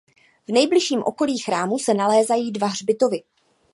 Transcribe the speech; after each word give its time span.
V 0.47 0.51
nejbližším 0.51 1.03
okolí 1.03 1.37
chrámu 1.37 1.79
se 1.79 1.93
nalézají 1.93 2.51
dva 2.51 2.67
hřbitovy. 2.67 3.23